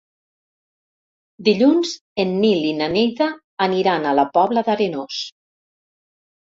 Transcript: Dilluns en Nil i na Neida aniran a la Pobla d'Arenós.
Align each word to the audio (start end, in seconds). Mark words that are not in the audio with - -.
Dilluns 1.49 1.91
en 2.25 2.33
Nil 2.39 2.67
i 2.71 2.73
na 2.81 2.89
Neida 2.95 3.29
aniran 3.69 4.11
a 4.11 4.17
la 4.23 4.29
Pobla 4.41 4.67
d'Arenós. 4.71 5.23